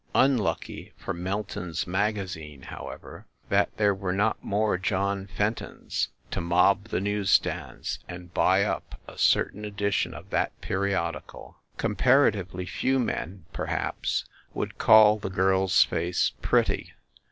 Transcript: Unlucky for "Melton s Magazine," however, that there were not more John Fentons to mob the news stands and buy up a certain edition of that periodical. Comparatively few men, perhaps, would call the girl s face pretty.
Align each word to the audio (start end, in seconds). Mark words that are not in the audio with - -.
Unlucky 0.15 0.93
for 0.97 1.13
"Melton 1.13 1.69
s 1.69 1.85
Magazine," 1.85 2.63
however, 2.63 3.27
that 3.49 3.69
there 3.77 3.93
were 3.93 4.11
not 4.11 4.43
more 4.43 4.75
John 4.79 5.27
Fentons 5.37 6.07
to 6.31 6.41
mob 6.41 6.85
the 6.85 6.99
news 6.99 7.29
stands 7.29 7.99
and 8.07 8.33
buy 8.33 8.63
up 8.63 8.99
a 9.07 9.15
certain 9.19 9.63
edition 9.63 10.15
of 10.15 10.31
that 10.31 10.59
periodical. 10.59 11.57
Comparatively 11.77 12.65
few 12.65 12.97
men, 12.97 13.45
perhaps, 13.53 14.25
would 14.55 14.79
call 14.79 15.19
the 15.19 15.29
girl 15.29 15.65
s 15.65 15.83
face 15.83 16.31
pretty. 16.41 16.93